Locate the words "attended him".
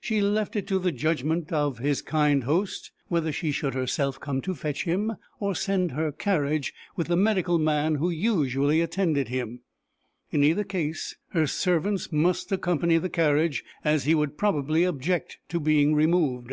8.80-9.60